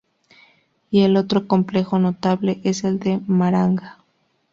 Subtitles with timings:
[0.91, 3.99] El otro complejo notable es el de Maranga.